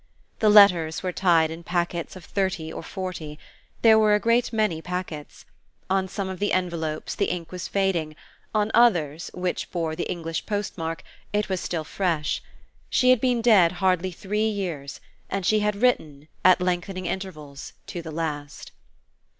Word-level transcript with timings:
The 0.39 0.49
letters 0.49 1.03
were 1.03 1.11
tied 1.11 1.51
in 1.51 1.61
packets 1.63 2.15
of 2.15 2.25
thirty 2.25 2.73
or 2.73 2.81
forty. 2.81 3.37
There 3.83 3.99
were 3.99 4.15
a 4.15 4.19
great 4.19 4.51
many 4.51 4.81
packets. 4.81 5.45
On 5.91 6.07
some 6.07 6.27
of 6.27 6.39
the 6.39 6.53
envelopes 6.53 7.13
the 7.13 7.25
ink 7.29 7.51
was 7.51 7.67
fading; 7.67 8.15
on 8.51 8.71
others, 8.73 9.29
which 9.35 9.69
bore 9.71 9.95
the 9.95 10.09
English 10.09 10.47
post 10.47 10.75
mark, 10.75 11.03
it 11.33 11.49
was 11.49 11.61
still 11.61 11.83
fresh. 11.83 12.41
She 12.89 13.11
had 13.11 13.21
been 13.21 13.43
dead 13.43 13.73
hardly 13.73 14.11
three 14.11 14.49
years, 14.49 15.01
and 15.29 15.45
she 15.45 15.59
had 15.59 15.75
written, 15.75 16.27
at 16.43 16.59
lengthening 16.61 17.05
intervals, 17.05 17.73
to 17.85 18.01
the 18.01 18.09
last.... 18.11 18.71